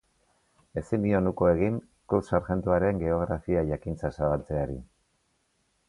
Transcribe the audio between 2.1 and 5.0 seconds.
Cuff sarjentuaren geografia-jakintza zabaltzeari.